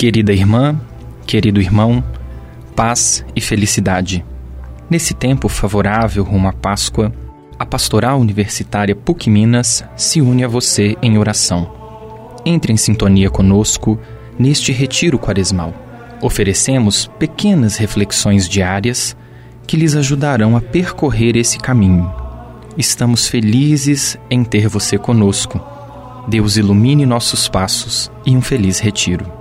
Querida 0.00 0.32
irmã, 0.32 0.80
querido 1.26 1.60
irmão, 1.60 2.02
paz 2.74 3.22
e 3.36 3.40
felicidade. 3.42 4.24
Nesse 4.88 5.12
tempo 5.12 5.46
favorável 5.46 6.24
rumo 6.24 6.48
à 6.48 6.54
Páscoa, 6.54 7.12
a 7.58 7.66
Pastoral 7.66 8.18
Universitária 8.18 8.96
PUC 8.96 9.28
Minas 9.28 9.84
se 9.98 10.22
une 10.22 10.42
a 10.42 10.48
você 10.48 10.96
em 11.02 11.18
oração. 11.18 11.70
Entre 12.46 12.72
em 12.72 12.78
sintonia 12.78 13.28
conosco 13.28 14.00
neste 14.38 14.72
retiro 14.72 15.18
quaresmal. 15.18 15.74
Oferecemos 16.22 17.06
pequenas 17.18 17.76
reflexões 17.76 18.48
diárias 18.48 19.14
que 19.66 19.76
lhes 19.76 19.94
ajudarão 19.94 20.56
a 20.56 20.62
percorrer 20.62 21.36
esse 21.36 21.58
caminho. 21.58 22.10
Estamos 22.74 23.28
felizes 23.28 24.16
em 24.30 24.44
ter 24.44 24.66
você 24.66 24.96
conosco. 24.96 25.60
Deus 26.26 26.56
ilumine 26.56 27.04
nossos 27.04 27.48
passos 27.48 28.10
e 28.24 28.34
um 28.34 28.40
feliz 28.40 28.78
retiro. 28.78 29.39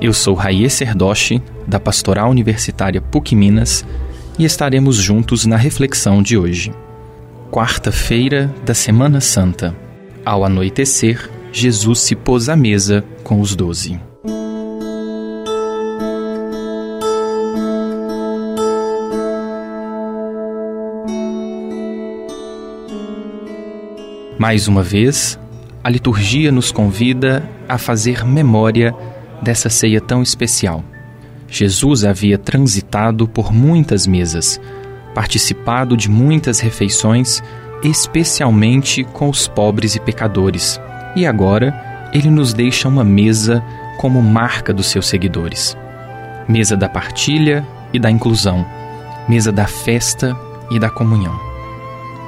Eu 0.00 0.14
sou 0.14 0.34
Raie 0.34 0.70
Serdoche, 0.70 1.42
da 1.66 1.78
Pastoral 1.78 2.30
Universitária 2.30 3.02
PUC 3.02 3.36
Minas, 3.36 3.84
e 4.38 4.46
estaremos 4.46 4.96
juntos 4.96 5.44
na 5.44 5.58
reflexão 5.58 6.22
de 6.22 6.38
hoje. 6.38 6.72
Quarta-feira 7.50 8.50
da 8.64 8.72
Semana 8.72 9.20
Santa. 9.20 9.76
Ao 10.24 10.42
anoitecer, 10.42 11.28
Jesus 11.52 12.00
se 12.00 12.16
pôs 12.16 12.48
à 12.48 12.56
mesa 12.56 13.04
com 13.22 13.42
os 13.42 13.54
doze. 13.54 14.00
Mais 24.38 24.66
uma 24.66 24.82
vez, 24.82 25.38
a 25.84 25.90
liturgia 25.90 26.50
nos 26.50 26.72
convida 26.72 27.46
a 27.68 27.76
fazer 27.76 28.24
memória 28.24 28.94
dessa 29.42 29.68
ceia 29.68 30.00
tão 30.00 30.22
especial. 30.22 30.84
Jesus 31.48 32.04
havia 32.04 32.38
transitado 32.38 33.26
por 33.26 33.52
muitas 33.52 34.06
mesas, 34.06 34.60
participado 35.14 35.96
de 35.96 36.08
muitas 36.08 36.60
refeições, 36.60 37.42
especialmente 37.82 39.02
com 39.02 39.28
os 39.28 39.48
pobres 39.48 39.96
e 39.96 40.00
pecadores, 40.00 40.80
e 41.16 41.26
agora 41.26 42.08
ele 42.12 42.30
nos 42.30 42.52
deixa 42.52 42.88
uma 42.88 43.02
mesa 43.02 43.62
como 43.98 44.22
marca 44.22 44.72
dos 44.72 44.86
seus 44.86 45.08
seguidores. 45.08 45.76
Mesa 46.48 46.76
da 46.76 46.88
partilha 46.88 47.66
e 47.92 47.98
da 47.98 48.10
inclusão, 48.10 48.64
mesa 49.28 49.50
da 49.50 49.66
festa 49.66 50.36
e 50.70 50.78
da 50.78 50.88
comunhão. 50.88 51.38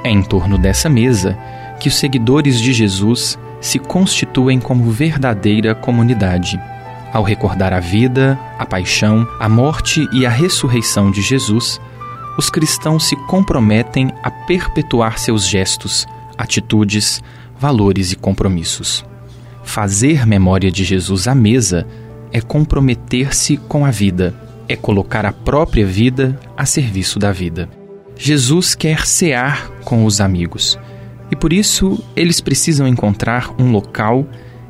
É 0.03 0.09
em 0.09 0.21
torno 0.21 0.57
dessa 0.57 0.89
mesa 0.89 1.37
que 1.79 1.87
os 1.87 1.95
seguidores 1.95 2.59
de 2.59 2.73
Jesus 2.73 3.39
se 3.61 3.79
constituem 3.79 4.59
como 4.59 4.91
verdadeira 4.91 5.73
comunidade 5.73 6.59
ao 7.13 7.23
recordar 7.23 7.71
a 7.71 7.79
vida, 7.79 8.39
a 8.57 8.65
paixão, 8.65 9.27
a 9.39 9.47
morte 9.47 10.07
e 10.11 10.25
a 10.25 10.29
ressurreição 10.29 11.11
de 11.11 11.21
Jesus, 11.21 11.79
os 12.37 12.49
cristãos 12.49 13.07
se 13.07 13.15
comprometem 13.27 14.11
a 14.23 14.31
perpetuar 14.31 15.19
seus 15.19 15.47
gestos, 15.47 16.07
atitudes, 16.35 17.21
valores 17.59 18.11
e 18.11 18.15
compromissos. 18.15 19.05
Fazer 19.63 20.25
memória 20.25 20.71
de 20.71 20.83
Jesus 20.83 21.27
à 21.27 21.35
mesa 21.35 21.87
é 22.31 22.41
comprometer-se 22.41 23.57
com 23.57 23.85
a 23.85 23.91
vida, 23.91 24.33
é 24.67 24.75
colocar 24.75 25.23
a 25.23 25.31
própria 25.31 25.85
vida 25.85 26.39
a 26.57 26.65
serviço 26.65 27.19
da 27.19 27.31
vida. 27.31 27.69
Jesus 28.17 28.73
quer 28.73 29.05
cear 29.05 29.69
com 29.85 30.05
os 30.05 30.19
amigos 30.19 30.79
e 31.29 31.35
por 31.35 31.53
isso 31.53 32.03
eles 32.15 32.41
precisam 32.41 32.87
encontrar 32.87 33.53
um 33.59 33.71
local 33.71 34.25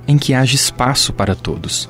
em 0.07 0.17
que 0.17 0.33
haja 0.33 0.55
espaço 0.55 1.13
para 1.13 1.35
todos. 1.35 1.89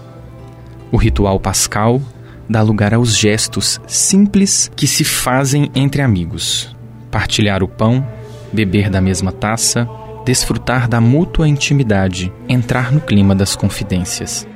O 0.93 0.97
ritual 0.97 1.39
pascal 1.39 1.99
dá 2.47 2.61
lugar 2.61 2.93
aos 2.93 3.17
gestos 3.17 3.81
simples 3.87 4.69
que 4.75 4.85
se 4.85 5.03
fazem 5.03 5.71
entre 5.73 6.03
amigos: 6.03 6.75
partilhar 7.09 7.63
o 7.63 7.67
pão, 7.67 8.07
beber 8.53 8.91
da 8.91 9.01
mesma 9.01 9.31
taça, 9.31 9.89
desfrutar 10.23 10.87
da 10.87 11.01
mútua 11.01 11.47
intimidade, 11.47 12.31
entrar 12.47 12.91
no 12.91 13.01
clima 13.01 13.33
das 13.33 13.55
confidências. 13.55 14.47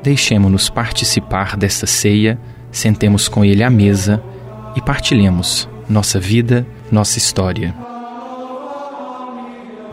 Deixemo-nos 0.00 0.70
participar 0.70 1.56
desta 1.56 1.88
ceia, 1.88 2.38
sentemos 2.70 3.26
com 3.26 3.44
ele 3.44 3.64
à 3.64 3.68
mesa 3.68 4.22
e 4.76 4.80
partilhemos 4.80 5.68
nossa 5.88 6.20
vida, 6.20 6.64
nossa 6.92 7.18
história. 7.18 7.74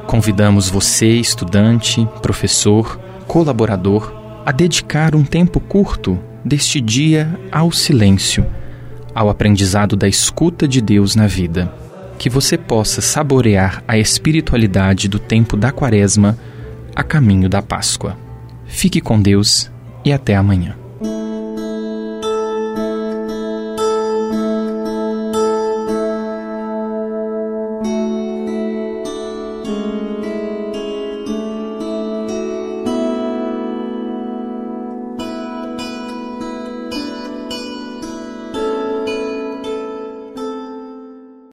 Convidamos 0.06 0.70
você, 0.70 1.08
estudante, 1.08 2.08
professor, 2.22 3.00
colaborador, 3.26 4.27
a 4.48 4.52
dedicar 4.54 5.14
um 5.14 5.26
tempo 5.26 5.60
curto 5.60 6.18
deste 6.46 6.80
dia 6.80 7.38
ao 7.52 7.70
silêncio, 7.70 8.46
ao 9.14 9.30
aprendizado 9.30 9.98
da 9.98 10.08
escuta 10.08 10.66
de 10.66 10.80
Deus 10.80 11.18
na 11.18 11.28
vida. 11.28 11.70
Que 12.18 12.30
você 12.30 12.58
possa 12.58 13.02
saborear 13.02 13.84
a 13.86 13.98
espiritualidade 13.98 15.10
do 15.10 15.20
tempo 15.20 15.58
da 15.58 15.70
Quaresma 15.74 16.40
a 16.96 17.04
caminho 17.04 17.50
da 17.50 17.62
Páscoa. 17.62 18.18
Fique 18.66 19.02
com 19.02 19.22
Deus 19.22 19.70
e 20.06 20.14
até 20.14 20.34
amanhã. 20.38 20.78